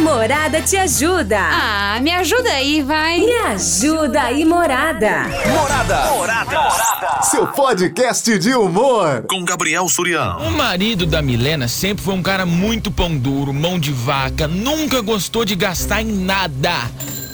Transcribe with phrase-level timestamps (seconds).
[0.00, 1.38] Morada te ajuda.
[1.38, 3.20] Ah, me ajuda aí, vai.
[3.20, 5.24] Me ajuda aí, Morada.
[5.46, 6.10] Morada.
[6.10, 6.60] Morada.
[6.60, 7.22] Morada.
[7.22, 9.24] Seu podcast de humor.
[9.28, 10.38] Com Gabriel Surião.
[10.38, 15.02] O marido da Milena sempre foi um cara muito pão duro, mão de vaca, nunca
[15.02, 16.72] gostou de gastar em nada.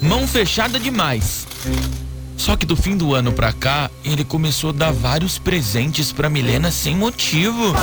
[0.02, 1.46] Mão fechada demais.
[2.36, 6.28] Só que do fim do ano pra cá, ele começou a dar vários presentes pra
[6.28, 7.74] Milena sem motivo.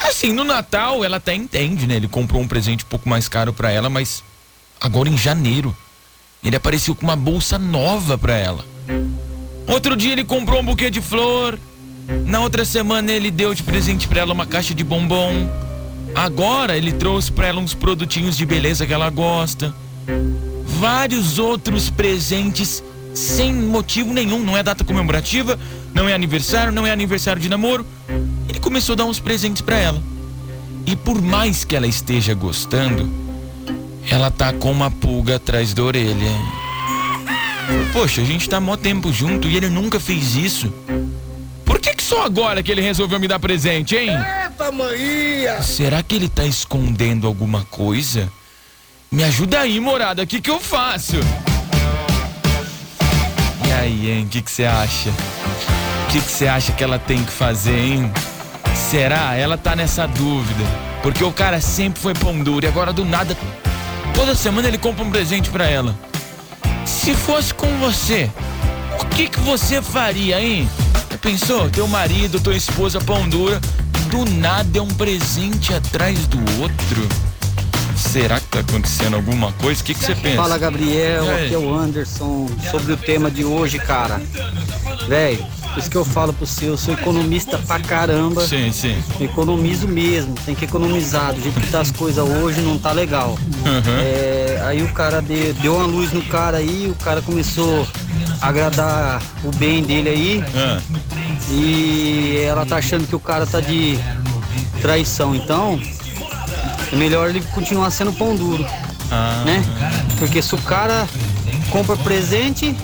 [0.00, 1.96] Assim, no Natal ela até entende, né?
[1.96, 4.24] Ele comprou um presente um pouco mais caro pra ela, mas
[4.80, 5.76] agora em janeiro
[6.42, 8.64] ele apareceu com uma bolsa nova pra ela.
[9.66, 11.58] Outro dia ele comprou um buquê de flor.
[12.26, 15.48] Na outra semana ele deu de presente pra ela uma caixa de bombom.
[16.14, 19.74] Agora ele trouxe pra ela uns produtinhos de beleza que ela gosta.
[20.64, 22.82] Vários outros presentes
[23.14, 25.58] sem motivo nenhum, não é data comemorativa,
[25.94, 27.86] não é aniversário, não é aniversário de namoro.
[28.48, 30.02] Ele começou a dar uns presentes pra ela.
[30.86, 33.08] E por mais que ela esteja gostando,
[34.10, 36.32] ela tá com uma pulga atrás da orelha.
[37.92, 40.72] Poxa, a gente tá mó tempo junto e ele nunca fez isso.
[41.64, 44.10] Por que que só agora que ele resolveu me dar presente, hein?
[44.10, 45.62] Eita, maninha!
[45.62, 48.30] Será que ele tá escondendo alguma coisa?
[49.10, 51.16] Me ajuda aí, morada, o que que eu faço?
[53.90, 55.10] Aí, hein, o que você acha?
[55.10, 58.12] O que você acha que ela tem que fazer, hein?
[58.72, 59.34] Será?
[59.34, 60.62] Ela tá nessa dúvida.
[61.02, 63.36] Porque o cara sempre foi pão duro e agora do nada,
[64.14, 65.98] toda semana ele compra um presente pra ela.
[66.86, 68.30] Se fosse com você,
[69.00, 70.70] o que que você faria, hein?
[71.20, 71.68] Pensou?
[71.68, 73.60] Teu marido, tua esposa pão dura,
[74.08, 77.08] do nada é um presente atrás do outro.
[77.96, 79.80] Será tá acontecendo alguma coisa?
[79.80, 80.36] O que que você pensa?
[80.36, 82.46] Fala Gabriel, aqui é o Anderson.
[82.70, 84.20] Sobre o tema de hoje, cara.
[85.08, 85.36] Véi,
[85.72, 88.46] por isso que eu falo pro seu, eu sou economista pra caramba.
[88.46, 88.96] Sim, sim.
[89.20, 91.32] Economizo mesmo, tem que economizar.
[91.32, 93.38] Do jeito que tá as coisas hoje, não tá legal.
[93.64, 94.00] Uhum.
[94.00, 97.86] É, aí o cara deu, deu uma luz no cara aí, o cara começou
[98.40, 100.44] a agradar o bem dele aí.
[100.56, 100.80] Ah,
[101.52, 103.96] E ela tá achando que o cara tá de
[104.80, 105.34] traição.
[105.34, 105.80] Então,
[106.92, 108.66] é melhor ele continuar sendo pão duro,
[109.10, 109.62] ah, né?
[110.18, 111.06] Porque se o cara
[111.70, 112.74] compra presente,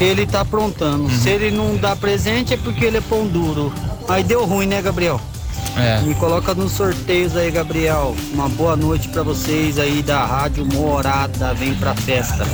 [0.00, 1.10] ele tá aprontando.
[1.10, 3.72] Se ele não dá presente é porque ele é pão duro.
[4.08, 5.20] Aí deu ruim, né, Gabriel?
[5.76, 6.00] É.
[6.02, 8.14] Me coloca nos sorteios aí, Gabriel.
[8.32, 11.52] Uma boa noite pra vocês aí da Rádio Morada.
[11.54, 12.46] Vem pra festa.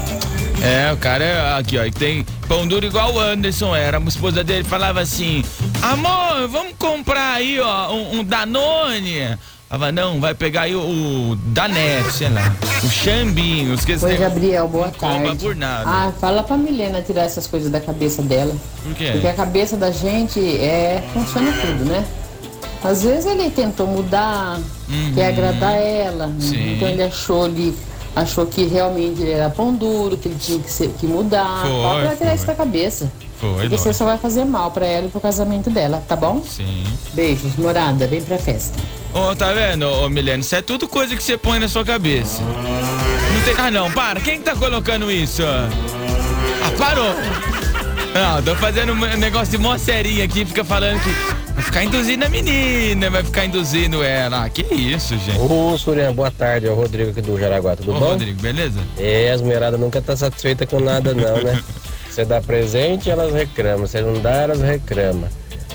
[0.63, 3.99] É, o cara é aqui, ó, tem pão duro igual o Anderson era.
[3.99, 5.43] A esposa dele falava assim:
[5.83, 9.39] Amor, vamos comprar aí, ó, um, um Danone.
[9.71, 14.05] Falava, não, vai pegar aí o, o Danete, sei lá, o Xambinho, esqueci.
[14.05, 15.45] Oi, Gabriel, boa Não tarde.
[15.45, 15.85] por nada.
[15.89, 18.53] Ah, fala pra Milena tirar essas coisas da cabeça dela.
[18.83, 19.11] Por quê?
[19.13, 22.05] Porque a cabeça da gente é funciona tudo, né?
[22.83, 24.59] Às vezes ele tentou mudar,
[25.15, 26.41] quer agradar ela, Uhum.
[26.41, 26.75] Sim.
[26.75, 27.73] então ele achou ele
[28.17, 31.61] achou que realmente ele era pão duro, que ele tinha que, ser, que mudar.
[31.63, 33.13] Foi, Fala pra ela tirar isso da cabeça.
[33.41, 36.43] Foi, Porque você só vai fazer mal pra ela e pro casamento dela, tá bom?
[36.43, 36.85] Sim.
[37.15, 38.79] Beijos, morada, vem pra festa.
[39.15, 40.43] Ô, tá vendo, ô Milene?
[40.43, 42.43] Isso é tudo coisa que você põe na sua cabeça.
[42.43, 43.55] Não tem.
[43.57, 44.21] Ah, não, para.
[44.21, 45.43] Quem que tá colocando isso?
[45.43, 45.69] Ah,
[46.77, 47.15] parou.
[48.13, 51.11] Não, tô fazendo um negócio de mó serinha aqui, fica falando que
[51.55, 54.45] vai ficar induzindo a menina, vai ficar induzindo ela.
[54.45, 55.39] Ah, que isso, gente.
[55.39, 56.67] Ô, Surian, boa tarde.
[56.67, 58.07] É o Rodrigo aqui do Jaraguá, tudo Ô, bom?
[58.11, 58.81] Rodrigo, beleza?
[58.99, 61.63] É, as mulheradas nunca tá satisfeita com nada não, né?
[62.11, 63.87] Você dá presente, elas reclamam.
[63.87, 65.29] Você não dá, elas reclamam.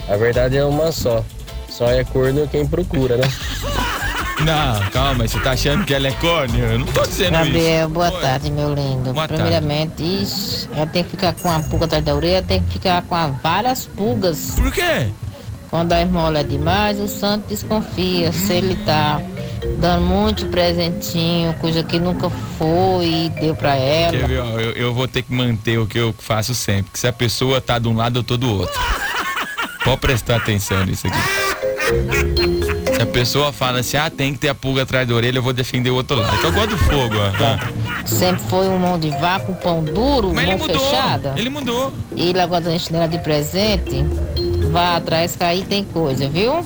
[0.07, 1.23] A verdade é uma só.
[1.69, 3.23] Só é corno quem procura, né?
[4.43, 6.59] Não, calma, você tá achando que ela é corno?
[6.59, 7.89] Eu não tô dizendo Gabriel, isso.
[7.89, 8.21] boa Oi.
[8.21, 9.13] tarde, meu lindo.
[9.13, 9.33] Boa tarde.
[9.35, 13.01] Primeiramente, ixi, ela tem que ficar com a pulga atrás da orelha, tem que ficar
[13.03, 14.51] com várias pulgas.
[14.57, 15.07] Por quê?
[15.69, 18.31] Quando a esmola é demais, o santo desconfia.
[18.31, 19.21] Se ele tá
[19.79, 24.27] dando muito presentinho, coisa que nunca foi e deu pra Quer ela.
[24.27, 26.91] ver, ó, eu, eu vou ter que manter o que eu faço sempre.
[26.93, 28.79] Que se a pessoa tá de um lado, eu tô do outro.
[29.83, 31.17] Pode prestar atenção nisso aqui.
[32.95, 35.43] Se a pessoa fala assim, ah, tem que ter a pulga atrás da orelha, eu
[35.43, 36.37] vou defender o outro lado.
[36.39, 37.43] Que eu gosto do fogo, ó.
[37.43, 37.59] Ah.
[38.05, 40.79] Sempre foi um mão de vaca, um pão duro, Mas ele mão mudou.
[40.79, 41.33] fechada.
[41.35, 41.93] Ele mudou.
[42.15, 44.05] E ele agora tá enchendo ela de presente.
[44.75, 46.65] Vá atrás que aí tem coisa, viu?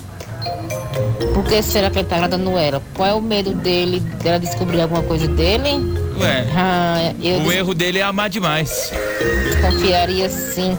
[1.31, 2.81] Por que será que ele tá agradando ela?
[2.95, 5.69] Qual é o medo dele, dela descobrir alguma coisa dele?
[6.19, 7.13] Ué, Ah,
[7.45, 8.91] o erro dele é amar demais.
[9.44, 10.75] desconfiaria sim.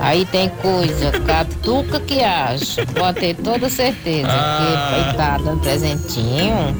[0.00, 2.84] Aí tem coisa, catuca que acha.
[2.86, 5.06] Pode ter toda certeza Ah.
[5.12, 6.76] que tá dando presentinho.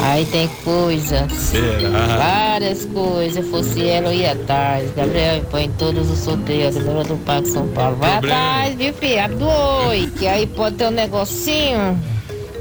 [0.00, 1.26] Aí tem coisa.
[1.28, 2.16] Será?
[2.16, 3.44] Várias coisas.
[3.44, 4.90] Se fosse ela, eu ia atrás.
[4.94, 7.96] Gabriel põe todos os sorteios Câmara do Parque São Paulo.
[7.96, 8.36] Vai Problema.
[8.36, 9.28] atrás, viu, filha?
[9.28, 10.10] Dois.
[10.18, 11.98] Que aí pode ter um negocinho.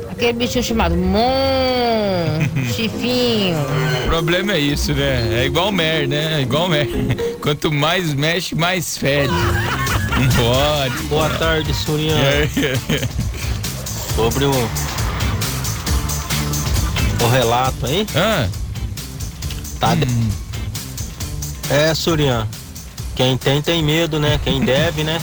[0.10, 1.22] Aquele bichinho chamado Mon,
[2.74, 3.56] Chifinho.
[4.06, 5.42] O problema é isso, né?
[5.42, 6.40] É igual mer, né?
[6.40, 6.88] É igual mer.
[7.40, 9.31] Quanto mais mexe, mais fede.
[9.31, 11.04] Não pode.
[11.04, 12.16] Boa tarde, Surian.
[14.16, 14.51] Sobre o,
[17.25, 18.06] o relato aí.
[18.16, 18.48] Ah.
[19.80, 19.96] Tá.
[19.96, 20.08] de-
[21.69, 22.48] É, Surian.
[23.16, 24.40] Quem tem, tem medo, né?
[24.44, 25.19] Quem deve, né?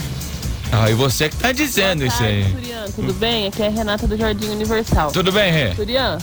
[0.71, 2.43] Ah, e você que tá dizendo isso aí.
[2.51, 3.47] Surian, tudo bem?
[3.47, 5.11] Aqui é a Renata do Jardim Universal.
[5.11, 5.73] Tudo bem, Rê?
[5.75, 6.17] Surian,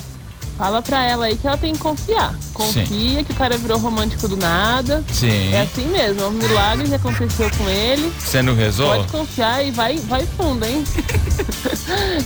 [0.58, 2.34] fala pra ela aí que ela tem que confiar.
[2.52, 5.02] Confia que o cara virou romântico do nada.
[5.12, 5.52] Sim.
[5.54, 8.12] É assim mesmo, é um milagre que aconteceu com ele.
[8.20, 8.98] Você não resolve?
[8.98, 10.84] Pode confiar e vai, vai fundo, hein?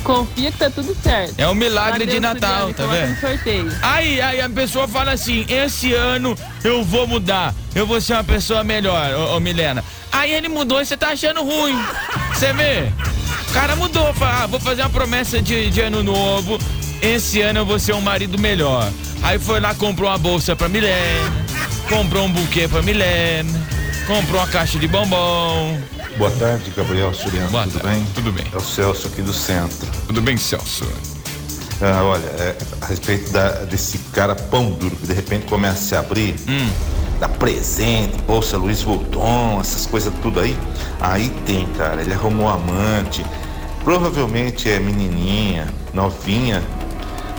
[0.07, 1.35] Confia que tá tudo certo.
[1.37, 3.19] É um milagre Adeus, de Natal, tá vendo?
[3.21, 3.73] sorteio.
[3.83, 8.23] Aí, aí a pessoa fala assim: esse ano eu vou mudar, eu vou ser uma
[8.23, 9.83] pessoa melhor, ô, ô Milena.
[10.13, 11.77] Aí ele mudou e você tá achando ruim.
[12.33, 12.89] Você vê?
[13.51, 16.57] O cara mudou, fala, ah, vou fazer uma promessa de, de ano novo.
[17.03, 18.89] Esse ano eu vou ser um marido melhor.
[19.25, 21.33] Aí foi lá, comprou uma bolsa pra Milena,
[21.89, 23.51] comprou um buquê pra Milena,
[24.07, 25.81] comprou uma caixa de bombom.
[26.19, 27.51] Boa tarde, Gabriel Suriano.
[27.51, 28.07] Boa tudo tarde, bem?
[28.15, 28.47] Tudo bem.
[28.53, 29.87] É o Celso aqui do centro.
[30.07, 30.87] Tudo bem, Celso?
[31.81, 35.83] Ah, olha, é, a respeito da- desse cara pão duro que de repente começa a
[35.83, 36.71] se abrir, Hum.
[37.21, 40.57] dá presente, bolsa Luiz Vuitton, essas coisas tudo aí.
[41.01, 43.25] Aí tem, cara, ele arrumou amante,
[43.85, 46.63] provavelmente é menininha, novinha,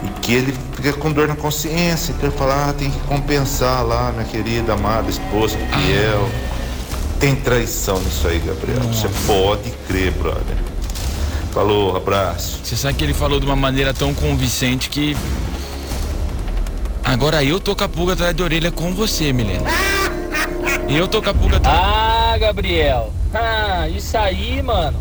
[0.04, 3.84] e que ele fica com dor na consciência, então ele fala, ah, tem que compensar
[3.84, 6.30] lá, minha querida, amada esposa, fiel.
[7.20, 8.82] Tem traição nisso aí, Gabriel.
[8.84, 10.56] Você pode crer, brother.
[11.52, 12.60] Falou, abraço.
[12.64, 15.18] Você sabe que ele falou de uma maneira tão convincente que.
[17.04, 19.68] Agora eu tô com a pulga atrás da orelha com você, Milena.
[20.88, 21.80] E eu tô com a pulga atrás.
[21.80, 23.12] Ah, Gabriel.
[23.34, 25.00] Ah, isso aí, mano.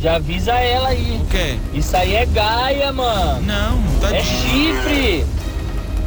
[0.00, 1.20] Já avisa ela aí.
[1.22, 1.58] O quê?
[1.74, 3.42] Isso aí é gaia, mano.
[3.42, 5.26] Não, tá É chifre.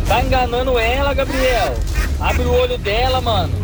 [0.07, 1.75] Tá enganando ela, Gabriel.
[2.19, 3.58] Abre o olho dela, mano.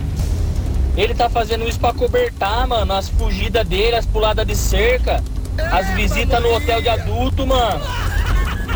[0.98, 2.94] Ele tá fazendo isso pra cobertar, mano.
[2.94, 5.24] As fugidas dele, as puladas de cerca.
[5.72, 7.82] As visitas no hotel de adulto, mano.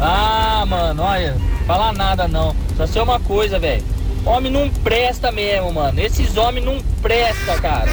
[0.02, 1.36] Ah, mano, olha.
[1.66, 2.56] Fala nada não.
[2.76, 3.84] Só sei uma coisa, velho.
[4.26, 6.00] Homem não presta mesmo, mano.
[6.00, 7.92] Esses homens não presta, cara.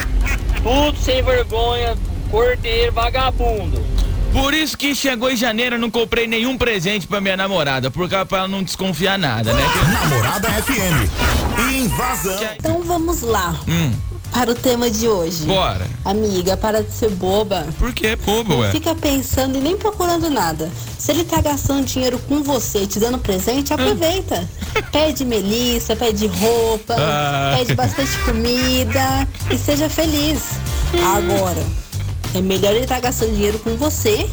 [0.63, 1.97] Tudo sem vergonha,
[2.31, 3.85] cordeiro, vagabundo.
[4.33, 8.15] Por isso que chegou em janeiro eu não comprei nenhum presente pra minha namorada, porque
[8.27, 9.63] pra ela não desconfiar nada, né?
[10.03, 11.09] Namorada FM.
[11.73, 12.39] Invasão.
[12.59, 13.93] Então vamos lá Hum,
[14.33, 15.45] para o tema de hoje.
[15.47, 15.87] bora.
[16.05, 17.67] Amiga, para de ser boba.
[17.79, 18.71] Por que bobo, Não ué?
[18.71, 20.71] fica pensando e nem procurando nada.
[20.99, 24.47] Se ele tá gastando dinheiro com você te dando presente, aproveita.
[24.93, 27.55] Pede melissa, pede roupa, Ah.
[27.59, 30.41] pede bastante comida e seja feliz.
[31.17, 31.63] Agora,
[32.35, 34.29] é melhor ele tá gastando dinheiro com você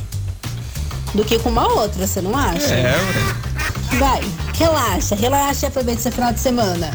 [1.13, 2.73] do que com uma outra, você não acha?
[2.73, 3.97] É, ué.
[3.99, 4.21] Vai,
[4.57, 6.91] relaxa, relaxa e aproveita esse final de semana.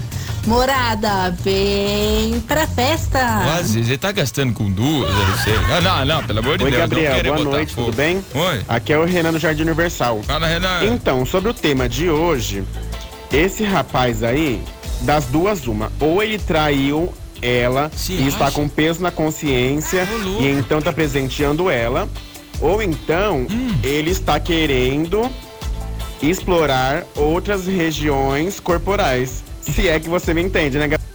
[0.52, 3.20] Morada, vem pra festa.
[3.58, 5.54] Às vezes ele tá gastando com duas, eu não sei.
[5.76, 6.80] Ah, não, não, pelo amor de Oi, Deus.
[6.82, 7.86] Gabriel, não querer boa botar noite, fogo.
[7.88, 8.24] tudo bem?
[8.34, 8.62] Oi.
[8.66, 10.22] Aqui é o Renan do Jardim Universal.
[10.22, 10.84] Fala, Renan.
[10.86, 12.64] Então, sobre o tema de hoje,
[13.30, 14.62] esse rapaz aí,
[15.02, 17.12] das duas, uma, ou ele traiu
[17.42, 18.54] ela e está acha?
[18.54, 20.08] com peso na consciência
[20.40, 22.08] e então tá presenteando ela,
[22.58, 23.74] ou então Hum.
[23.84, 25.30] ele está querendo
[26.22, 29.46] explorar outras regiões corporais.
[29.62, 31.08] Se é que você me entende, né, Gabriel?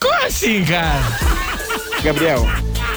[0.00, 1.00] Como assim, cara?
[2.02, 2.46] Gabriel,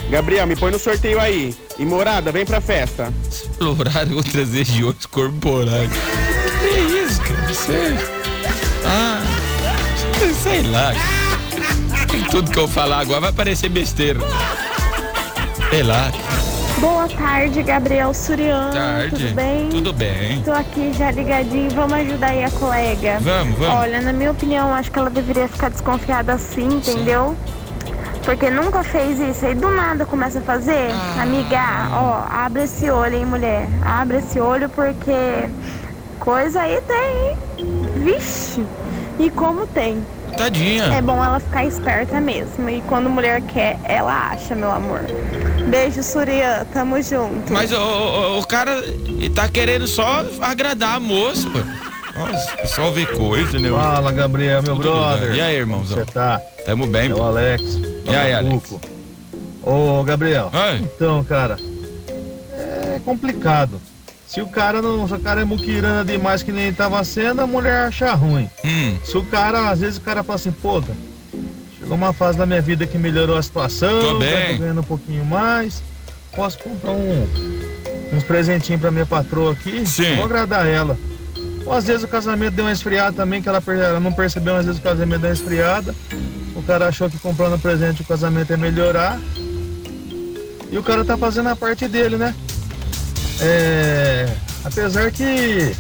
[0.10, 1.56] Gabriel, me põe no sorteio aí.
[1.78, 3.14] E morada, vem pra festa.
[3.30, 5.90] Explorar outras regiões corporais.
[6.60, 7.54] Que isso, cara?
[7.54, 7.98] Sério?
[8.86, 9.22] Ah,
[10.42, 10.94] sei lá.
[12.32, 14.20] Tudo que eu falar agora vai parecer besteira.
[15.70, 16.12] Sei lá.
[16.80, 18.74] Boa tarde, Gabriel Suriano.
[18.74, 19.10] Tarde.
[19.16, 19.70] Tudo bem?
[19.70, 20.42] Tudo bem.
[20.42, 23.20] Tô aqui já ligadinho, vamos ajudar aí a colega.
[23.22, 23.76] Vamos, vamos.
[23.76, 27.38] Olha, na minha opinião, acho que ela deveria ficar desconfiada assim, entendeu?
[28.26, 30.92] Porque nunca fez isso aí do nada começa a fazer.
[30.92, 31.24] Ah.
[31.24, 33.68] Amiga, ó, abre esse olho, hein, mulher.
[33.82, 35.50] Abre esse olho porque
[36.20, 37.38] coisa aí tem, hein?
[37.98, 38.66] Vixe!
[39.20, 40.04] E como tem?
[40.38, 40.86] Tadinha.
[40.94, 42.70] É bom ela ficar esperta mesmo.
[42.70, 45.02] E quando mulher quer, ela acha, meu amor.
[45.70, 46.66] Beijo, Surya.
[46.74, 47.52] Tamo junto.
[47.54, 48.84] Mas o, o, o cara
[49.36, 51.60] tá querendo só agradar a moça, pô.
[52.20, 53.70] Nossa, o pessoal vê coisa, né?
[53.70, 55.30] Fala, Gabriel, meu Tudo brother.
[55.30, 55.38] bem.
[55.38, 55.98] E aí, irmãozão?
[55.98, 56.40] Você tá?
[56.66, 57.64] Tamo bem, É o Alex.
[58.06, 58.76] E aí, Alex?
[59.64, 60.52] Ô, Gabriel.
[60.54, 60.78] Oi.
[60.96, 61.58] Então, cara,
[62.52, 63.82] é complicado.
[64.34, 67.46] Se o cara não, se o cara é muquirana demais que nem tava sendo, a
[67.46, 68.50] mulher acha ruim.
[68.66, 68.98] Hum.
[69.04, 70.82] Se o cara, às vezes o cara fala assim, pô,
[71.78, 74.32] chegou uma fase da minha vida que melhorou a situação, Tô bem.
[74.32, 75.84] já tô ganhando um pouquinho mais,
[76.36, 77.28] posso comprar um,
[78.12, 79.86] uns presentinhos pra minha patroa aqui.
[79.86, 80.16] Sim.
[80.16, 80.98] Vou agradar ela.
[81.64, 84.66] Ou às vezes o casamento deu uma esfriada também, que ela, ela não percebeu, às
[84.66, 85.94] vezes o casamento deu uma esfriada.
[86.56, 89.20] O cara achou que comprando presente o casamento ia melhorar.
[90.72, 92.34] E o cara tá fazendo a parte dele, né?
[93.44, 94.36] É.
[94.64, 95.76] Apesar que.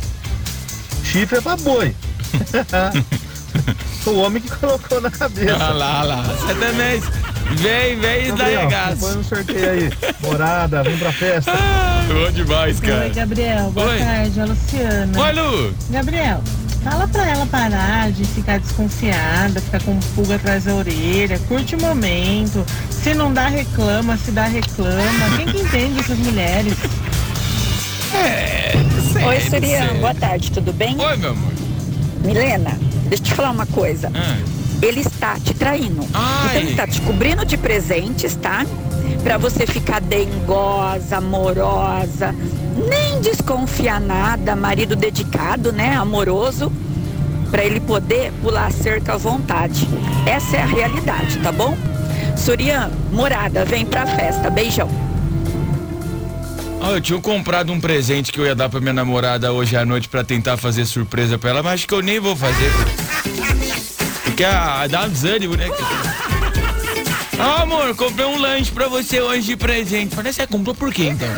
[1.03, 1.95] Chifre é pra boi.
[4.05, 5.55] o homem que colocou na cabeça.
[5.55, 6.23] Olha lá, olha lá.
[6.23, 7.01] Você também.
[7.55, 8.97] Vem, vem e dá regaço.
[8.97, 9.89] Põe no sorteio aí.
[10.21, 11.51] Morada, vem pra festa.
[12.07, 13.03] Bom demais, cara.
[13.03, 13.71] Oi, Gabriel.
[13.71, 13.99] Boa Oi.
[13.99, 15.21] tarde, a Luciana.
[15.21, 15.75] Oi, Lu.
[15.89, 16.41] Gabriel,
[16.83, 21.37] fala pra ela parar de ficar desconfiada, ficar com pulga atrás da orelha.
[21.47, 22.65] Curte o momento.
[22.89, 24.17] Se não dá, reclama.
[24.17, 25.37] Se dá, reclama.
[25.37, 26.73] Quem que entende essas mulheres?
[28.23, 28.73] É,
[29.27, 30.97] Oi, Surian, boa tarde, tudo bem?
[30.99, 31.51] Oi, meu amor.
[32.23, 32.71] Milena,
[33.07, 34.11] deixa eu te falar uma coisa.
[34.81, 36.03] Ele está te traindo.
[36.03, 38.65] Então ele está te cobrindo de presentes, tá?
[39.23, 42.33] Pra você ficar dengosa, amorosa,
[42.89, 45.95] nem desconfiar nada, marido dedicado, né?
[45.95, 46.71] Amoroso,
[47.51, 49.87] pra ele poder pular a cerca à vontade.
[50.25, 51.77] Essa é a realidade, tá bom?
[52.35, 54.49] Surian, morada, vem pra festa.
[54.49, 54.89] Beijão.
[56.85, 59.85] Ah, eu tinha comprado um presente que eu ia dar pra minha namorada hoje à
[59.85, 62.69] noite pra tentar fazer surpresa pra ela, mas acho que eu nem vou fazer.
[64.25, 65.69] Porque ah, dá um desânimo, né?
[67.39, 70.13] Ah, amor, comprei um lanche pra você hoje de presente.
[70.13, 71.29] Falei, você comprou por quê então?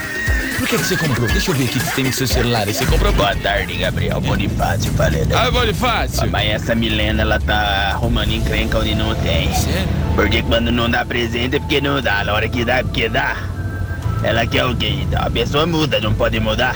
[0.57, 1.27] Por que, que você comprou?
[1.27, 2.65] Deixa eu ver aqui que tem no seu celular.
[2.65, 5.31] Você comprou Boa tarde, Gabriel Bonifácio falando.
[5.35, 6.27] Ah, Bonifácio.
[6.31, 9.53] Mas essa Milena, ela tá arrumando encrenca onde não tem.
[9.53, 9.87] Sério?
[10.15, 12.23] Porque quando não dá presente é porque não dá.
[12.23, 13.54] Na hora que dá é porque dá.
[14.25, 14.87] Ela quer quê?
[15.03, 16.75] Então, a pessoa muda, não pode mudar.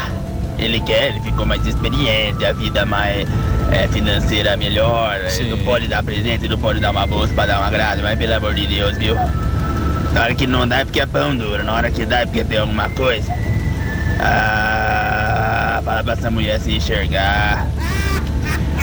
[0.59, 3.27] Ele quer, ele ficou mais experiente, a vida mais
[3.71, 5.19] é, financeira melhor.
[5.35, 8.19] Ele não pode dar presente, não pode dar uma bolsa pra dar uma grade, mas
[8.19, 9.15] pelo amor de Deus, viu?
[10.13, 12.25] Na hora que não dá é porque é pão duro, na hora que dá é
[12.25, 13.33] porque tem alguma coisa.
[14.19, 17.65] Ah, fala pra essa mulher se enxergar.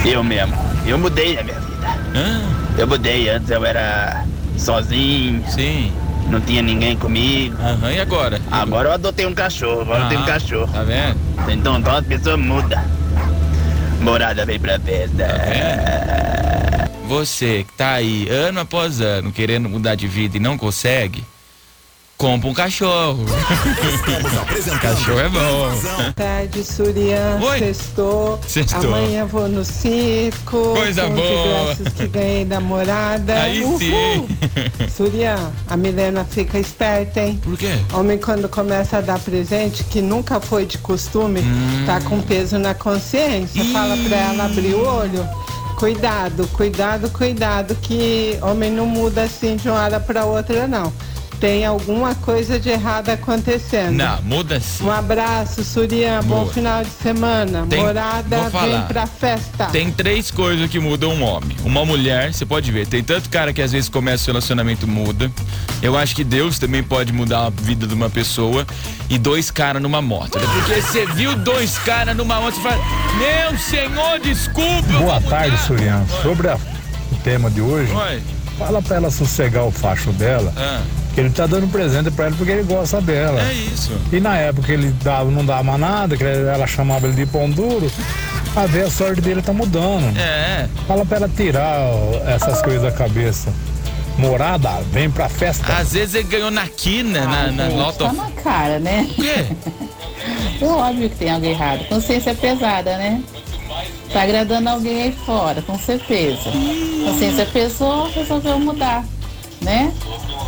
[0.04, 1.88] Eu mesmo, eu mudei a minha vida.
[2.76, 4.25] Eu mudei, antes eu era
[4.58, 5.44] sozinho.
[5.49, 5.92] Sim.
[6.30, 7.56] Não tinha ninguém comigo.
[7.61, 8.40] Aham, e agora?
[8.50, 10.73] Agora eu adotei um cachorro, agora eu tenho um cachorro.
[10.73, 11.18] Tá vendo?
[11.49, 12.85] Então, então a pessoa muda.
[14.00, 15.26] Morada vem pra festa.
[17.09, 21.25] Você que tá aí ano após ano querendo mudar de vida e não consegue,
[22.16, 23.25] compra um cachorro.
[24.80, 25.70] cachorro é bom.
[25.96, 27.38] Boa tarde, Surian.
[27.42, 27.58] Oi.
[27.58, 28.40] Sextou.
[28.46, 28.94] Sextou.
[28.94, 30.75] Amanhã vou no circo.
[30.75, 31.30] Coisa com os boa.
[31.73, 33.35] ingressos que ganhei da morada.
[33.42, 33.78] Aí Uhul.
[33.78, 34.28] sim.
[34.88, 37.38] Surian, a Milena fica esperta, hein?
[37.42, 37.75] Por quê?
[37.92, 41.85] Homem, quando começa a dar presente, que nunca foi de costume, Hum.
[41.87, 43.62] tá com peso na consciência.
[43.73, 45.26] Fala pra ela abrir o olho.
[45.76, 50.90] Cuidado, cuidado, cuidado, que homem não muda assim de uma hora pra outra, não.
[51.40, 53.93] Tem alguma coisa de errado acontecendo.
[53.93, 54.85] Não, muda sim.
[54.85, 56.21] Um abraço, Surian.
[56.25, 57.66] Bom final de semana.
[57.69, 59.66] Tem- Morada, vem pra festa.
[59.66, 61.55] Tem três coisas que mudam um homem.
[61.62, 65.31] Uma mulher, você pode ver, tem tanto cara que às vezes começa o relacionamento muda.
[65.83, 68.66] Eu acho que Deus também pode mudar a vida de uma pessoa.
[69.11, 70.38] E dois caras numa moto.
[70.38, 70.45] né?
[70.55, 72.83] Porque você viu dois caras numa moto, você fala,
[73.19, 74.99] meu senhor, desculpa.
[74.99, 76.05] Boa tarde, mudar." Surian.
[76.23, 76.57] Sobre a-
[77.12, 78.23] o tema de hoje, Oi.
[78.59, 80.81] fala pra ela sossegar o facho dela, Ah.
[81.16, 83.40] Que ele tá dando presente pra ela porque ele gosta dela.
[83.40, 83.90] É isso.
[84.12, 87.49] E na época ele dava, não dava mais nada, que ela chamava ele de pão
[87.49, 87.90] duro,
[88.54, 90.14] a ver a sorte dele tá mudando.
[90.14, 90.68] É.
[90.87, 91.88] Fala pra ela tirar
[92.26, 93.50] essas coisas da cabeça.
[94.18, 95.73] Morada, vem pra festa.
[95.73, 98.04] Às vezes ele ganhou na quina, na, na gente, loto.
[98.04, 99.06] Tá na cara, né?
[99.11, 99.46] O quê?
[100.61, 101.87] É óbvio que tem algo errado.
[101.87, 103.23] Consciência é pesada, né?
[104.12, 106.50] Tá agradando alguém aí fora, com certeza.
[107.04, 109.04] Consciência pesou, resolveu mudar,
[109.61, 109.92] né?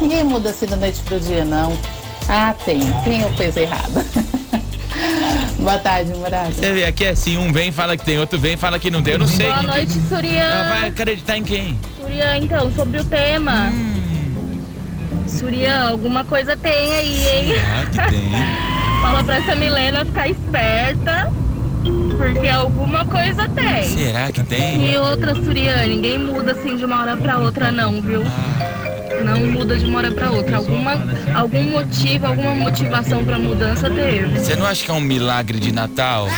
[0.01, 1.77] Ninguém muda assim da noite pro dia, não.
[2.29, 2.81] Ah, tem.
[3.05, 4.05] Tem uma coisa errada.
[5.59, 6.13] Boa tarde.
[6.55, 9.03] Você vê, aqui é assim, um vem, fala que tem, outro vem, fala que não
[9.03, 9.15] tem.
[9.15, 9.47] Eu não sei.
[9.47, 10.41] Boa noite, Surian.
[10.41, 11.79] Ela vai acreditar em quem?
[12.01, 13.73] Surian, então, sobre o tema.
[15.27, 17.55] Surian, alguma coisa tem aí, hein?
[17.59, 18.31] Ah, que tem.
[19.03, 21.33] Fala pra essa Milena ficar esperta,
[22.17, 23.85] porque alguma coisa tem.
[23.85, 24.93] Será que tem?
[24.93, 28.23] E outra, Surian, ninguém muda assim de uma hora pra outra, não, viu?
[29.25, 30.57] Não muda de uma hora pra outra.
[30.57, 30.93] Alguma,
[31.35, 34.39] algum motivo, alguma motivação pra mudança teve.
[34.39, 36.29] Você não acha que é um milagre de Natal?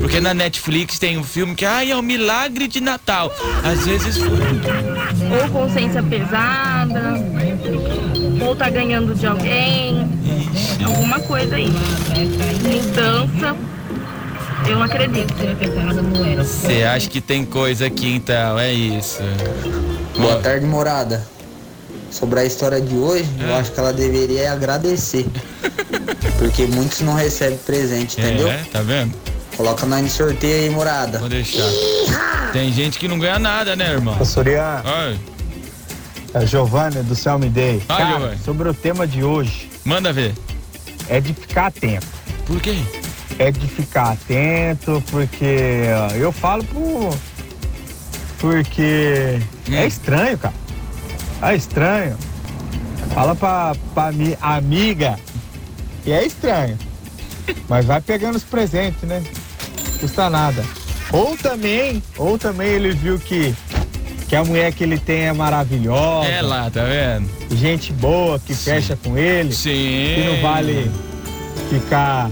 [0.00, 3.32] Porque na Netflix tem um filme que ai, é um milagre de Natal.
[3.64, 4.28] Às vezes foi.
[4.28, 7.14] Ou consciência pesada,
[8.40, 10.08] ou tá ganhando de alguém.
[10.84, 11.70] Alguma coisa aí.
[12.62, 13.56] Mudança.
[14.66, 15.34] Eu não acredito.
[16.42, 18.58] Você acha que tem coisa aqui então?
[18.58, 19.22] É isso.
[20.16, 21.26] Boa tarde, morada.
[22.10, 25.26] Sobre a história de hoje, eu acho que ela deveria agradecer.
[26.38, 28.48] Porque muitos não recebem presente, entendeu?
[28.48, 29.14] É, tá vendo?
[29.56, 31.18] Coloca nós no sorteio aí, morada.
[31.18, 31.68] Vou deixar.
[32.52, 34.24] Tem gente que não ganha nada, né, irmão?
[34.24, 35.18] Surya, Oi.
[36.32, 37.52] é Giovanni do Céu Me.
[37.56, 39.68] Ai, Cara, sobre o tema de hoje.
[39.84, 40.34] Manda ver.
[41.08, 42.06] É de ficar atento.
[42.46, 42.78] Por quê?
[43.38, 45.84] É de ficar atento, porque
[46.18, 47.16] eu falo por.
[48.38, 50.54] Porque é estranho, cara.
[51.42, 52.16] É estranho.
[53.14, 55.18] Fala pra, pra mi, amiga
[56.02, 56.78] que é estranho.
[57.68, 59.22] Mas vai pegando os presentes, né?
[60.00, 60.64] Custa nada.
[61.12, 63.54] Ou também, ou também ele viu que,
[64.28, 66.28] que a mulher que ele tem é maravilhosa.
[66.28, 67.28] É lá, tá vendo?
[67.56, 69.52] Gente boa que fecha com ele.
[69.52, 70.14] Sim.
[70.14, 70.90] Que não vale
[71.70, 72.30] ficar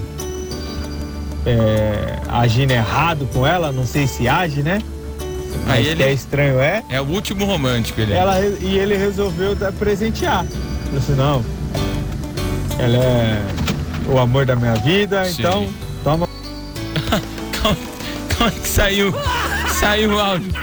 [1.45, 4.81] é, agindo errado com ela, não sei se age, né?
[5.69, 6.83] Aí ele- é estranho é.
[6.89, 8.13] É o último romântico, ele.
[8.13, 10.45] Ela, e ele resolveu dar, presentear.
[10.85, 11.43] Falou assim, não,
[12.79, 13.41] ela é
[14.09, 15.35] o amor da minha vida, Sim.
[15.39, 15.67] então
[16.03, 16.27] toma.
[18.37, 19.13] Como é que saiu?
[19.79, 20.53] Saiu o áudio.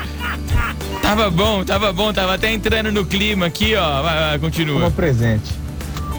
[1.02, 4.02] Tava bom, tava bom, tava até entrando no clima aqui, ó.
[4.02, 4.80] Vai, vai, continua.
[4.80, 5.52] Como presente.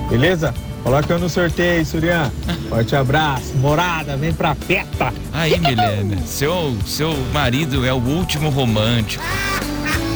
[0.09, 0.53] Beleza?
[0.85, 2.31] Coloca eu no sorteio, Surian.
[2.69, 3.55] Forte abraço.
[3.55, 5.11] Morada, vem pra festa.
[5.33, 9.23] Aí, Milena, seu, seu marido é o último romântico.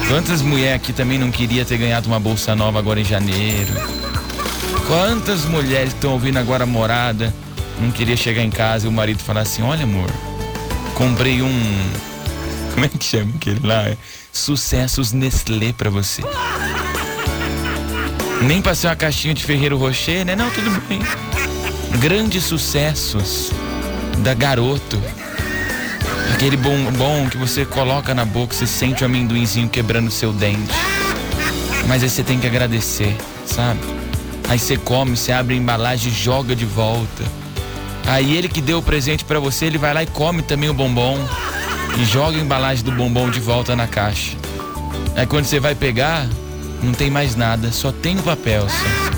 [0.07, 3.73] Quantas mulheres aqui também não queria ter ganhado uma bolsa nova agora em janeiro?
[4.85, 7.33] Quantas mulheres estão ouvindo agora morada,
[7.81, 10.11] não queria chegar em casa e o marido falar assim, olha amor,
[10.93, 11.91] comprei um.
[12.75, 13.85] Como é que chama aquele lá?
[14.31, 16.21] Sucessos Nestlé pra você.
[18.41, 20.35] Nem pra ser uma caixinha de Ferreiro Rocher, né?
[20.35, 21.01] Não, tudo bem.
[21.99, 23.51] Grandes sucessos
[24.19, 25.01] da garoto.
[26.33, 30.73] Aquele bombom que você coloca na boca, você sente o amendoinzinho quebrando seu dente.
[31.87, 33.15] Mas aí você tem que agradecer,
[33.45, 33.79] sabe?
[34.47, 37.23] Aí você come, você abre a embalagem e joga de volta.
[38.07, 40.73] Aí ele que deu o presente pra você, ele vai lá e come também o
[40.73, 41.17] bombom
[41.99, 44.37] e joga a embalagem do bombom de volta na caixa.
[45.15, 46.25] Aí quando você vai pegar,
[46.81, 48.67] não tem mais nada, só tem o papel.
[48.69, 49.09] Só.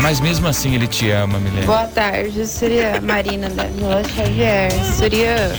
[0.00, 1.66] Mas mesmo assim ele te ama, Milena.
[1.66, 4.72] Boa tarde, seria Marina da Vila Xavier.
[4.96, 5.52] Seria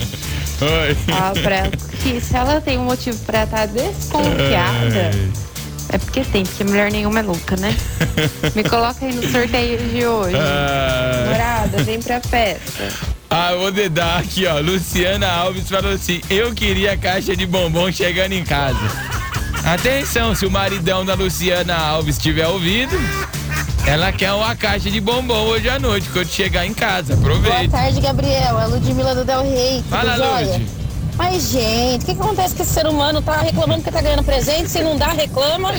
[0.60, 0.94] Oi.
[0.94, 1.70] falar pra ela
[2.02, 5.10] que se ela tem um motivo pra estar desconfiada,
[5.90, 7.74] é porque tem, porque mulher nenhuma é louca, né?
[8.56, 10.36] Me coloca aí no sorteio de hoje.
[10.36, 11.26] Ah.
[11.28, 13.12] Morada, vem pra festa.
[13.34, 14.58] Ah, vou dedar aqui, ó.
[14.58, 18.78] Luciana Alves falou assim: Eu queria a caixa de bombom chegando em casa.
[19.64, 22.96] Atenção, se o maridão da Luciana Alves tiver ouvido,
[23.86, 27.14] ela quer uma caixa de bombom hoje à noite, quando chegar em casa.
[27.16, 27.76] Boa Aproveita.
[27.76, 28.58] tarde, Gabriel.
[28.58, 29.84] É a Ludmilla do Del Rey.
[29.88, 30.16] Fala?
[30.16, 30.66] Lud.
[31.16, 33.22] Mas, gente, o que, que acontece com esse ser humano?
[33.22, 35.72] Tá reclamando que tá ganhando presente, se não dá, reclama.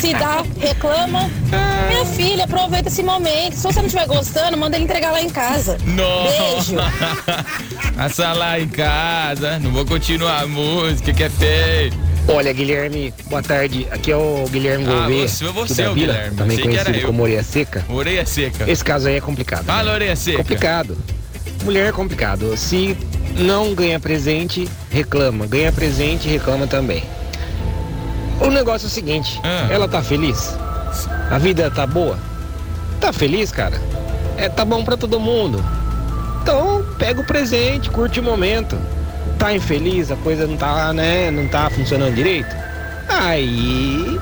[0.00, 1.30] Se dá, reclama.
[1.88, 3.54] Minha filha, aproveita esse momento.
[3.54, 5.76] Se você não estiver gostando, manda ele entregar lá em casa.
[5.84, 6.76] Beijo.
[7.94, 12.09] Passa lá em casa, não vou continuar a música que é feio.
[12.28, 13.86] Olha, Guilherme, boa tarde.
[13.90, 15.28] Aqui é o Guilherme Ah, Gouveia.
[15.28, 17.84] você- você é da o Vila, Guilherme, Também era conhecido como Orelha Seca.
[17.88, 18.70] Orelha seca.
[18.70, 19.60] Esse caso aí é complicado.
[19.66, 19.72] né?
[19.72, 20.38] Fala, orelha seca.
[20.38, 20.96] Complicado.
[21.64, 22.56] Mulher é complicado.
[22.56, 22.96] Se
[23.36, 25.46] não ganha presente, reclama.
[25.46, 27.02] Ganha presente, reclama também.
[28.40, 29.66] O negócio é o seguinte: Ah.
[29.70, 30.54] ela tá feliz?
[31.30, 32.18] A vida tá boa?
[33.00, 33.80] Tá feliz, cara?
[34.36, 35.62] É, tá bom pra todo mundo.
[36.42, 38.78] Então, pega o presente, curte o momento.
[39.40, 42.54] Tá infeliz, a coisa não tá, né, não tá funcionando direito?
[43.08, 44.20] Aí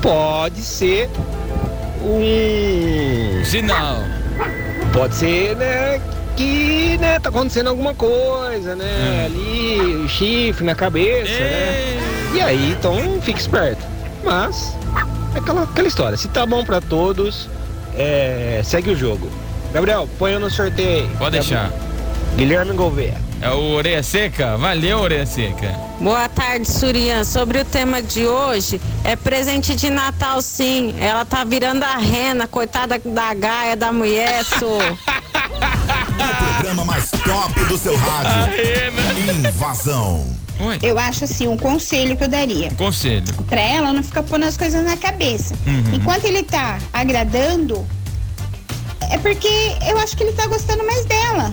[0.00, 1.10] pode ser
[2.02, 3.98] um sinal.
[4.90, 6.00] Pode ser, né,
[6.34, 11.98] que, né, tá acontecendo alguma coisa, né, ali, o chifre na cabeça, né?
[12.34, 13.84] E aí, então, fique esperto.
[14.24, 14.74] Mas,
[15.34, 17.50] é aquela, aquela história, se tá bom pra todos,
[17.94, 19.30] é, segue o jogo.
[19.74, 21.06] Gabriel, põe no sorteio.
[21.18, 21.70] Pode deixar.
[22.36, 23.23] Guilherme Gouveia.
[23.40, 24.56] É o orelha seca?
[24.56, 25.74] Valeu, orelha seca.
[26.00, 27.24] Boa tarde, Surian.
[27.24, 30.94] Sobre o tema de hoje, é presente de Natal, sim.
[30.98, 34.78] Ela tá virando a rena, coitada da gaia da mulher, sou.
[36.14, 38.54] O programa mais top do seu rádio.
[39.48, 40.24] Invasão.
[40.82, 42.70] Eu acho assim, um conselho que eu daria.
[42.72, 43.24] Conselho.
[43.48, 45.54] Pra ela não ficar pondo as coisas na cabeça.
[45.66, 45.94] Uhum.
[45.94, 47.84] Enquanto ele tá agradando,
[49.10, 49.48] é porque
[49.88, 51.52] eu acho que ele tá gostando mais dela.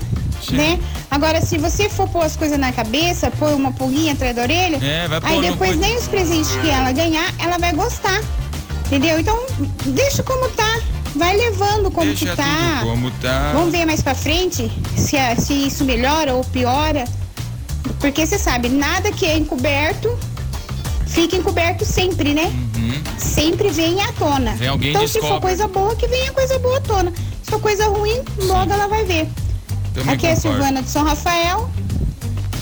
[0.56, 0.80] Né?
[1.10, 4.78] Agora, se você for pôr as coisas na cabeça, pôr uma pulguinha atrás da orelha,
[4.84, 8.22] É, vai aí pôr depois nem os presentes que ela ganhar, ela vai gostar.
[8.86, 9.20] Entendeu?
[9.20, 9.38] Então,
[9.86, 10.80] deixa como tá.
[11.16, 12.80] Vai levando como Deixa que tá.
[12.84, 13.52] como tá.
[13.54, 17.04] Vamos ver mais pra frente se, se isso melhora ou piora.
[18.00, 20.18] Porque você sabe, nada que é encoberto
[21.12, 22.52] fica encoberto sempre, né?
[23.18, 24.56] Sempre vem à tona.
[24.82, 25.42] Então, se for descobre.
[25.42, 27.14] coisa boa, que venha coisa boa à tona.
[27.44, 29.28] Se for coisa ruim, logo ela vai ver.
[29.94, 30.58] Também Aqui é a concordo.
[30.58, 31.70] Silvana de São Rafael.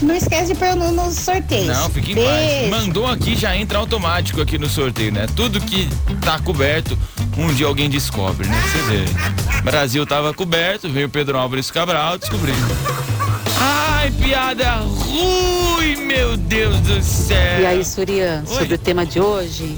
[0.01, 1.67] Não esquece de pôr no, nos sorteios.
[1.67, 2.29] Não, fique em Beijo.
[2.29, 2.69] paz.
[2.69, 5.25] Mandou aqui, já entra automático aqui no sorteio, né?
[5.35, 5.89] Tudo que
[6.21, 6.97] tá coberto,
[7.37, 8.55] um dia alguém descobre, né?
[8.71, 9.61] Você vê.
[9.61, 12.55] Brasil tava coberto, veio Pedro Álvares Cabral, descobriu.
[13.59, 17.59] Ai, piada ruim, meu Deus do céu.
[17.61, 19.77] E aí, Surian, sobre o tema de hoje,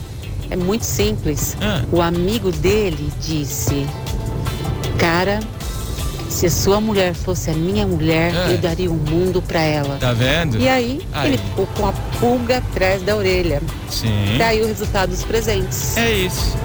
[0.51, 1.57] é muito simples.
[1.59, 1.81] Ah.
[1.91, 3.87] O amigo dele disse:
[4.99, 5.39] Cara,
[6.31, 8.51] se sua mulher fosse a minha mulher, Ah.
[8.51, 9.97] eu daria o mundo pra ela.
[9.99, 10.59] Tá vendo?
[10.59, 11.29] E aí, Aí.
[11.29, 13.61] ele ficou com a pulga atrás da orelha.
[13.89, 14.35] Sim.
[14.37, 15.95] Daí o resultado dos presentes.
[15.97, 16.55] É isso.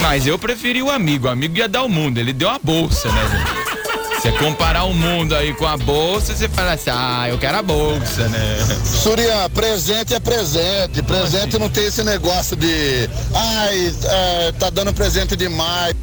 [0.00, 1.26] Mas eu preferi o amigo.
[1.26, 3.60] O amigo ia dar o mundo, ele deu a bolsa, né, gente?
[4.20, 7.62] Você comparar o mundo aí com a bolsa, você fala assim, ah, eu quero a
[7.62, 8.58] bolsa, né?
[8.84, 11.02] Surian, presente é presente.
[11.02, 13.08] Presente não tem esse negócio de.
[13.34, 15.94] Ai, é, tá dando presente demais.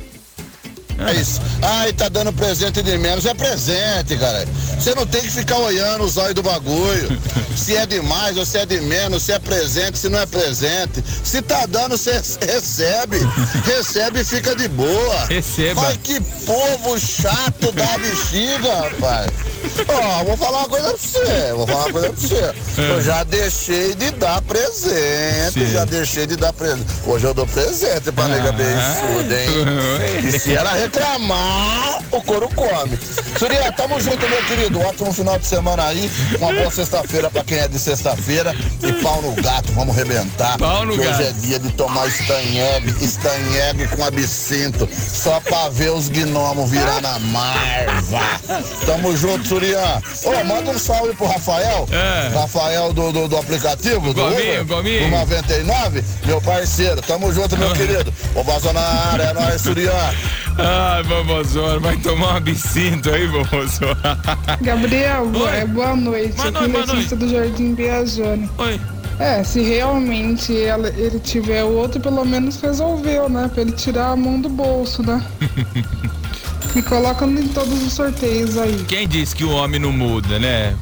[1.00, 1.42] É isso.
[1.62, 3.26] Ai, tá dando presente de menos.
[3.26, 4.48] É presente, cara.
[4.80, 7.20] Você não tem que ficar olhando os olhos do bagulho.
[7.56, 11.04] Se é demais ou se é de menos, se é presente, se não é presente.
[11.24, 13.18] Se tá dando, você recebe.
[13.66, 15.26] Recebe e fica de boa.
[15.26, 15.88] Receba.
[15.88, 19.32] Ai, que povo chato da bexiga, rapaz.
[19.88, 21.54] Ó, vou falar uma coisa pra você.
[21.54, 22.54] Vou falar uma coisa pra você.
[22.78, 25.54] Eu já deixei de dar presente.
[25.54, 25.74] Sim.
[25.74, 26.86] Já deixei de dar presente.
[27.06, 30.28] Hoje eu dou presente pra nega beiçuda, hein?
[30.28, 32.98] E se ela reclamar, o couro come.
[33.38, 34.80] Surya, tamo junto, meu querido.
[34.82, 36.10] Ótimo final de semana aí.
[36.40, 38.56] Uma boa sexta-feira pra quem é de sexta-feira.
[38.82, 40.58] E pau no gato, vamos rebentar.
[40.58, 41.10] Pau no gato.
[41.10, 44.88] Hoje é dia de tomar estanhegue, estanhegue com absinto.
[44.92, 48.42] Só pra ver os gnomos virar na marva.
[48.86, 50.02] Tamo junto, Surian.
[50.24, 51.88] Ô, manda um salve pro Rafael.
[51.92, 52.34] É.
[52.34, 55.06] Rafael do, do, do aplicativo, do Gominho, Uber, Gominho.
[55.06, 57.02] do 99, meu parceiro.
[57.02, 58.14] Tamo junto, meu querido.
[58.34, 59.94] Ô, Vaza na área, é nóis, Surian.
[60.58, 64.20] Ai, vovozona, vai tomar um absinto aí, vovozona.
[64.62, 66.34] Gabriel, boa, é, boa noite.
[66.36, 68.50] Boa Aqui noite, boa Letícia do Jardim Biajone.
[68.58, 68.82] Oi.
[69.20, 73.50] É, se realmente ela- ele tiver o outro, pelo menos resolveu, né?
[73.52, 75.24] Pra ele tirar a mão do bolso, né?
[76.76, 78.86] Me coloca em todos os sorteios aí.
[78.88, 80.76] Quem disse que o homem não muda, né?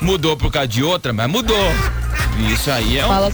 [0.00, 1.70] Mudou por causa de outra, mas mudou.
[2.52, 3.08] Isso aí é um...
[3.08, 3.30] Fala.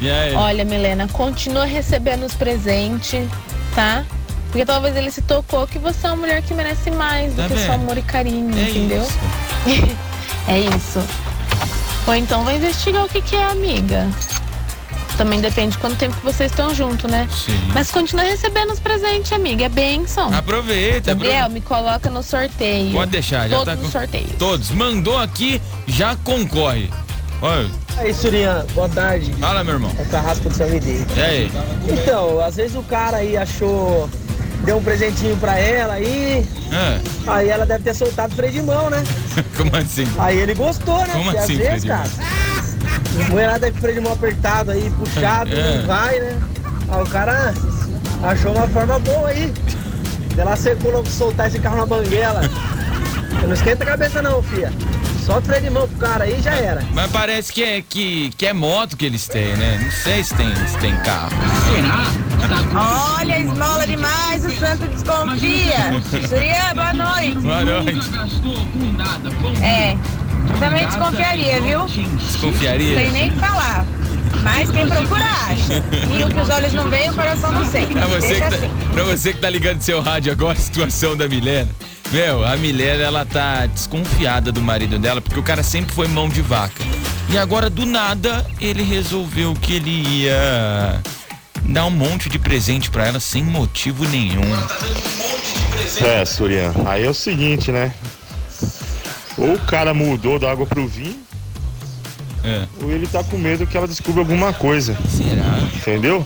[0.00, 0.34] E aí?
[0.34, 3.28] Olha, Milena, continua recebendo os presentes,
[3.74, 4.04] tá?
[4.52, 7.48] Porque talvez ele se tocou que você é uma mulher que merece mais Tá do
[7.48, 7.66] que vendo?
[7.66, 9.04] só amor e carinho, É entendeu?
[10.46, 11.02] é isso.
[12.06, 14.08] Ou então vai investigar o que, que é amiga.
[15.16, 17.28] Também depende de quanto tempo que vocês estão juntos, né?
[17.30, 17.58] Sim.
[17.74, 19.64] Mas continua recebendo os presentes, amiga.
[19.64, 20.32] É benção.
[20.34, 21.48] Aproveita, Gabriel, aproveita.
[21.48, 22.92] me coloca no sorteio.
[22.92, 23.86] Pode deixar, já Todos tá com...
[23.86, 24.30] os sorteios.
[24.38, 24.70] Todos.
[24.70, 26.90] Mandou aqui, já concorre.
[27.40, 29.32] Olha, Aí, Surian, boa tarde.
[29.34, 29.92] fala, meu irmão.
[29.98, 30.66] É o Carrasco do São.
[30.68, 31.50] E aí?
[31.88, 34.08] Então, às vezes o cara aí achou.
[34.64, 36.46] Deu um presentinho pra ela aí.
[36.72, 39.02] Ah, Aí ela deve ter soltado o freio de mão, né?
[39.56, 40.06] como assim?
[40.18, 41.08] Aí ele gostou, né?
[41.12, 42.08] Como Porque assim, às vezes, cara.
[43.28, 45.76] mulherada deve freio de mão apertado aí, puxado, É.
[45.78, 46.38] não vai, né?
[46.88, 47.54] Aí o cara
[48.22, 49.52] achou uma forma boa aí.
[50.36, 52.40] Ela secou soltar esse carro na banguela.
[53.44, 54.72] Não esquenta a cabeça não, fia.
[55.26, 56.82] Solta o freio de mão pro cara aí e já era.
[56.94, 59.78] Mas parece que é, que, que é moto que eles têm, né?
[59.82, 61.32] Não sei se tem, se tem carro.
[62.74, 66.00] Olha, esmola demais, o santo desconfia.
[66.28, 67.38] Surya, boa noite.
[67.38, 68.10] Boa noite.
[69.62, 69.96] É,
[70.58, 71.86] também desconfiaria, viu?
[71.86, 72.96] Desconfiaria?
[72.98, 73.86] Sem nem falar.
[74.42, 75.84] Mas quem procura acha.
[76.18, 77.92] E o que os olhos não veem, o coração não sente.
[77.92, 78.68] Pra você, Deixa que assim.
[78.68, 81.68] tá, pra você que tá ligando seu rádio agora, a situação da Milena.
[82.10, 86.28] Meu, a Milena, ela tá desconfiada do marido dela, porque o cara sempre foi mão
[86.28, 86.82] de vaca.
[87.30, 91.00] E agora, do nada, ele resolveu que ele ia
[91.64, 94.42] dar um monte de presente pra ela sem motivo nenhum.
[96.00, 97.92] É, Surian, aí é o seguinte, né?
[99.36, 101.16] Ou o cara mudou da água pro vinho,
[102.44, 102.66] É.
[102.82, 104.96] ou ele tá com medo que ela descubra alguma coisa.
[105.08, 105.58] Será?
[105.74, 106.24] Entendeu?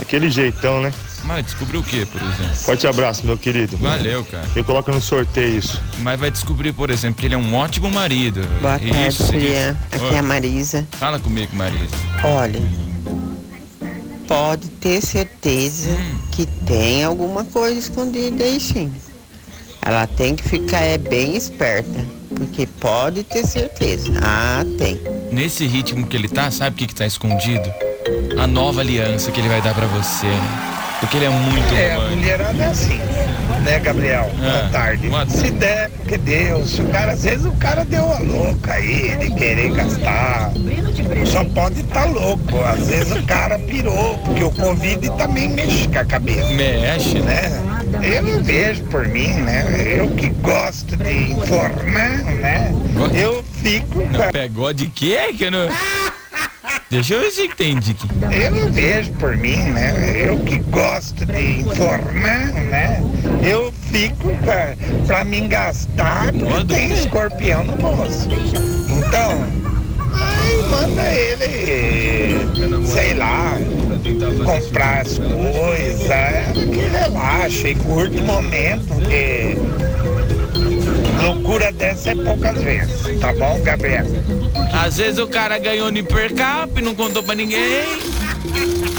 [0.00, 0.92] Aquele jeitão, né?
[1.24, 2.56] Mas descobriu o que, por exemplo?
[2.56, 3.76] Forte abraço, meu querido.
[3.76, 4.46] Valeu, cara.
[4.56, 5.78] Eu coloco no sorteio isso.
[5.98, 8.40] Mas vai descobrir, por exemplo, que ele é um ótimo marido.
[8.60, 9.76] Boa tarde, Isso, Surian.
[9.92, 10.04] isso.
[10.06, 10.22] Aqui é a.
[10.22, 10.88] Marisa.
[10.92, 11.94] Fala comigo, Marisa.
[12.24, 12.60] Olha,
[14.30, 15.90] pode ter certeza
[16.30, 18.92] que tem alguma coisa escondida aí sim.
[19.84, 24.12] Ela tem que ficar é, bem esperta, porque pode ter certeza.
[24.22, 25.00] Ah, tem.
[25.32, 27.68] Nesse ritmo que ele tá, sabe o que, que tá escondido?
[28.40, 30.28] A nova aliança que ele vai dar pra você.
[31.00, 32.16] Porque ele é muito É, a romântico.
[32.20, 33.00] mulherada é assim.
[33.60, 34.30] Né, Gabriel?
[34.38, 35.10] Boa tarde.
[35.28, 36.78] Se der, porque Deus.
[36.78, 40.52] O cara, às vezes o cara deu uma louca aí de querer gastar.
[41.26, 42.60] Só pode estar louco.
[42.64, 46.50] Às vezes o cara pirou, porque o Covid também mexe com a cabeça.
[46.52, 47.20] Mexe.
[47.20, 47.50] Né?
[48.02, 49.64] Eu não vejo por mim, né?
[49.98, 52.72] Eu que gosto de informar, né?
[53.14, 54.00] Eu fico.
[54.00, 55.34] Não pegou de quê?
[55.36, 55.68] Que não...
[56.90, 58.08] Deixa eu ver se entendi aqui.
[58.34, 60.24] Eu não vejo por mim, né?
[60.26, 63.00] Eu que gosto de informar, né?
[63.48, 64.74] Eu fico pra,
[65.06, 68.28] pra me gastar porque tem escorpião no bolso.
[68.88, 69.46] Então,
[70.12, 73.56] ai, manda ele, sei lá,
[74.44, 76.08] comprar as coisas,
[76.52, 79.56] que relaxa e curte o momento, porque
[81.22, 84.06] loucura dessa é poucas vezes, tá bom, Gabriel?
[84.72, 87.84] Às vezes o cara ganhou no hipercap e não contou pra ninguém.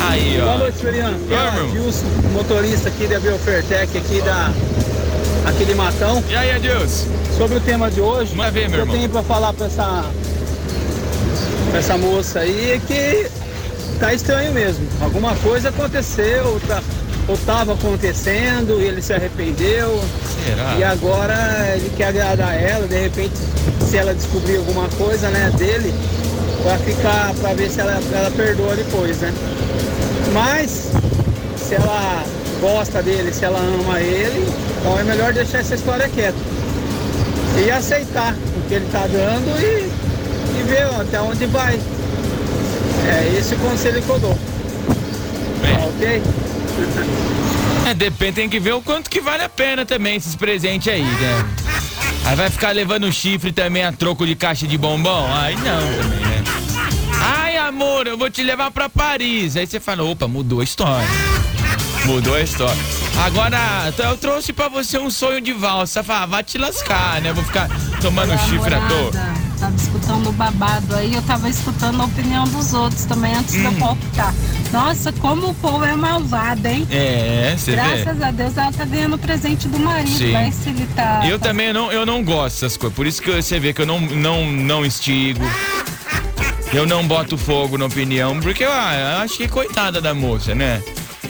[0.10, 0.45] Aí, ó.
[0.45, 1.17] Boa noite, Feriano.
[1.17, 1.71] Oi, meu.
[1.71, 4.51] Gilson, motorista aqui da Biofertec, aqui da
[5.45, 6.23] aqui de Matão.
[6.29, 7.07] E aí, Adilson?
[7.38, 8.95] Sobre o tema de hoje, Manda ver, meu o que eu irmão.
[8.97, 10.05] tenho pra falar pra essa,
[11.69, 13.27] pra essa moça aí é que
[13.99, 14.88] tá estranho mesmo.
[15.01, 16.81] Alguma coisa aconteceu, tá,
[17.27, 19.99] ou tava acontecendo e ele se arrependeu.
[20.45, 20.75] Será?
[20.77, 23.34] E agora ele quer agradar ela, de repente,
[23.91, 25.93] se ela descobrir alguma coisa, né, dele,
[26.63, 29.34] vai ficar pra ver se ela, ela perdoa depois, né?
[30.32, 30.91] Mas
[31.58, 32.23] se ela
[32.62, 34.47] gosta dele, se ela ama ele,
[34.80, 36.38] então é melhor deixar essa história quieta.
[37.62, 39.89] E aceitar o que ele tá dando e,
[40.58, 41.77] e ver até onde vai.
[43.10, 44.39] É esse o conselho que eu dou.
[45.62, 46.23] Tá ok?
[47.89, 51.04] É, depende, tem que ver o quanto que vale a pena também esses presentes aí,
[51.04, 51.61] né?
[52.25, 55.27] Aí vai ficar levando chifre também a troco de caixa de bombom?
[55.34, 56.43] Aí não também, né?
[57.19, 59.55] Ai, amor, eu vou te levar pra Paris.
[59.57, 61.07] Aí você fala, opa, mudou a história.
[62.05, 62.81] Mudou a história.
[63.23, 66.03] Agora, então eu trouxe pra você um sonho de valsa.
[66.03, 67.34] Fala, vai te lascar, né?
[67.34, 67.69] Vou ficar
[68.01, 69.12] tomando chifre à toa.
[69.60, 73.63] Tava escutando o babado aí, eu tava escutando a opinião dos outros também antes de
[73.63, 74.34] eu palpitar.
[74.71, 76.88] Nossa, como o povo é malvado, hein?
[76.89, 77.77] É, você vê.
[77.77, 80.31] Graças a Deus ela tá ganhando o presente do marido, Sim.
[80.31, 81.21] vai se ele tá.
[81.27, 82.95] Eu também não, eu não gosto dessas coisas.
[82.95, 85.43] Por isso que você vê que eu não, não, não instigo.
[86.73, 90.81] Eu não boto fogo na opinião, porque ah, eu acho que coitada da moça, né?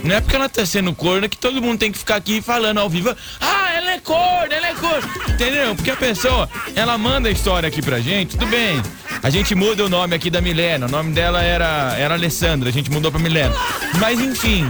[0.04, 2.80] Não é porque ela tá sendo corna que todo mundo tem que ficar aqui falando
[2.80, 3.16] ao vivo.
[3.40, 5.10] Ah, ela é corna, ela é corna.
[5.30, 5.76] Entendeu?
[5.76, 8.82] Porque a pessoa, ela manda a história aqui pra gente, tudo bem.
[9.24, 10.88] A gente muda o nome aqui da Milena.
[10.88, 13.54] O nome dela era, era Alessandra, a gente mudou pra Milena.
[14.00, 14.68] Mas enfim,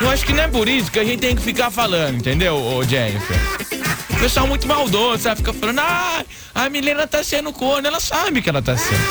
[0.00, 2.56] eu acho que não é por isso que a gente tem que ficar falando, entendeu,
[2.56, 3.36] ô Jennifer?
[4.10, 5.38] O pessoal muito maldoso, sabe?
[5.38, 9.02] Fica falando, ah, a Milena tá sendo corna, ela sabe que ela tá sendo.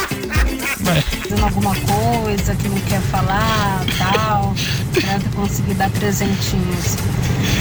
[0.83, 4.53] Fazendo alguma coisa que não quer falar, tal,
[5.31, 6.97] conseguir dar presentinhos.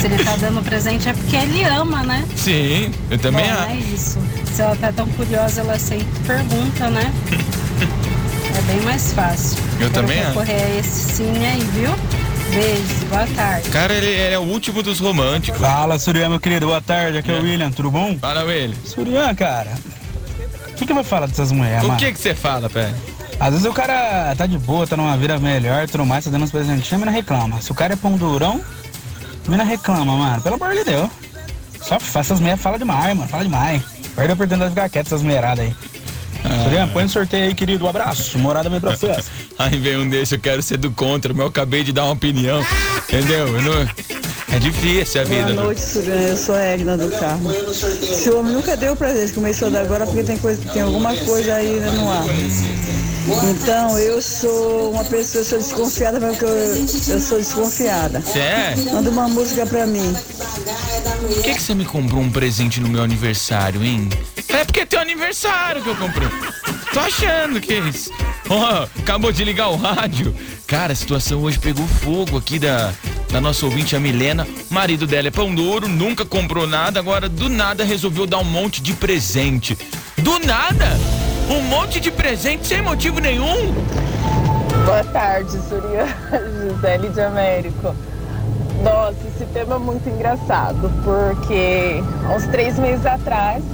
[0.01, 2.25] Se ele tá dando presente é porque ele ama, né?
[2.37, 3.71] Sim, eu também Bom, acho.
[3.71, 4.19] é isso.
[4.55, 7.13] Se ela tá tão curiosa, ela sempre pergunta, né?
[8.59, 9.57] É bem mais fácil.
[9.79, 10.29] Eu também acho.
[10.31, 11.91] recorrer a esse sim aí, viu?
[12.51, 13.69] Beijo, boa tarde.
[13.71, 15.61] Cara, ele, ele é o último dos românticos.
[15.61, 16.67] Fala, Surian, meu querido.
[16.67, 17.19] Boa tarde.
[17.19, 17.71] Aqui é, o William.
[17.71, 18.19] Tudo bom?
[18.19, 18.75] Fala, William.
[18.85, 19.71] Surian, cara.
[20.69, 21.99] O que, que eu vou falar dessas mulheres, O mano?
[22.01, 22.93] que que você fala, pé?
[23.41, 26.45] Às vezes o cara tá de boa, tá numa vida melhor, tudo mais, tá dando
[26.45, 27.61] uns presentinhos, a mina reclama.
[27.63, 28.61] Se o cara é pão durão,
[29.47, 30.43] a mina reclama, mano.
[30.43, 31.09] Pelo amor de Deus.
[31.83, 33.29] Só faz essas mulheres fala demais, mano.
[33.29, 33.83] Fala demais.
[34.15, 35.75] Perde a oportunidade de ficar quieto essas mulheradas aí.
[36.45, 36.65] Ah.
[36.65, 37.87] Surian, põe no sorteio aí, querido.
[37.87, 38.39] Um abraço.
[38.39, 39.17] Morada vem pra você.
[39.59, 42.13] Aí vem um desse, eu quero ser do contra, mas eu acabei de dar uma
[42.15, 42.65] opinião.
[43.07, 43.47] Entendeu?
[43.47, 43.89] Eu não-
[44.51, 45.43] É difícil a vida.
[45.43, 45.63] Boa né?
[45.65, 46.15] noite, Surian.
[46.15, 47.53] Eu sou a Egna do carro.
[47.75, 51.15] Se o homem nunca deu presente, começou a dar agora porque tem, coisa, tem alguma
[51.15, 52.25] coisa aí no ar.
[53.27, 58.21] Então, eu sou uma pessoa, eu sou desconfiada porque eu, eu sou desconfiada.
[58.21, 58.75] Você é?
[58.93, 60.15] Manda uma música pra mim.
[60.15, 64.09] Por que, que você me comprou um presente no meu aniversário, hein?
[64.49, 66.29] É porque é teu aniversário que eu comprei.
[66.93, 68.11] Tô achando que é isso.
[68.49, 70.35] Ó, acabou de ligar o rádio.
[70.67, 72.93] Cara, a situação hoje pegou fogo aqui da,
[73.31, 74.47] da nossa ouvinte, a Milena.
[74.71, 78.45] O marido dela é pão duro, nunca comprou nada, agora do nada resolveu dar um
[78.45, 79.79] monte de presente.
[80.19, 80.99] Do nada?
[81.51, 83.75] Um monte de presente sem motivo nenhum?
[84.85, 86.07] Boa tarde, Surya
[86.63, 87.93] Gisele de Américo.
[88.85, 93.65] Nossa, esse tema é muito engraçado, porque há uns três meses atrás,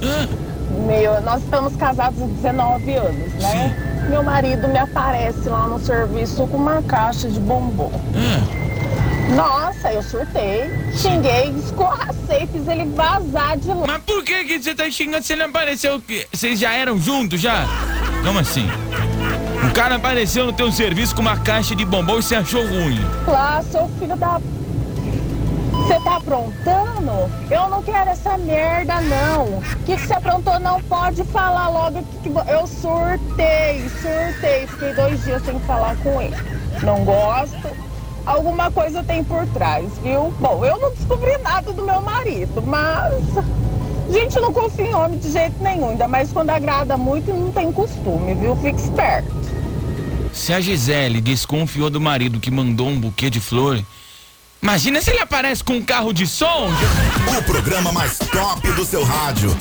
[0.87, 4.07] meu, nós estamos casados há 19 anos, né?
[4.09, 7.91] Meu marido me aparece lá no serviço com uma caixa de bombom.
[9.35, 13.85] Nossa, eu surtei, xinguei, escorracei, fiz ele vazar de lá.
[13.87, 15.23] Mas por que, que você tá xingando?
[15.23, 15.99] Você não apareceu?
[16.01, 17.65] que- Vocês já eram juntos já?
[18.23, 18.67] Como assim?
[19.69, 22.99] O cara apareceu no teu serviço com uma caixa de bombom e você achou ruim.
[23.27, 24.39] Lá, seu filho da.
[25.73, 27.31] Você tá aprontando?
[27.49, 29.43] Eu não quero essa merda, não.
[29.45, 30.59] O que que você aprontou?
[30.59, 32.01] Não pode falar logo.
[32.23, 34.67] que que Eu surtei, surtei.
[34.67, 36.35] Fiquei dois dias sem falar com ele.
[36.81, 37.86] Não gosto.
[38.27, 40.33] Alguma coisa tem por trás, viu?
[40.37, 43.13] Bom, eu não descobri nada do meu marido, mas.
[44.11, 45.91] Gente, não confia em homem de jeito nenhum.
[45.91, 48.53] Ainda mais quando agrada muito e não tem costume, viu?
[48.57, 49.31] Fique esperto.
[50.33, 53.81] Se a Gisele desconfiou do marido que mandou um buquê de flor,
[54.61, 56.67] imagina se ele aparece com um carro de som.
[57.37, 59.55] O programa mais top do seu rádio.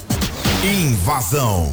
[0.64, 1.72] Invasão.